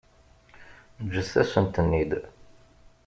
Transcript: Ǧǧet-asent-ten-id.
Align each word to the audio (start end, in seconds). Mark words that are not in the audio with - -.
Ǧǧet-asent-ten-id. 1.05 2.11